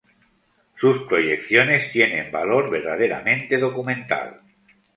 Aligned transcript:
Sus 0.77 1.03
proyecciones 1.03 1.91
tienen 1.91 2.31
valor 2.31 2.71
verdaderamente 2.71 3.59
documental. 3.59 4.37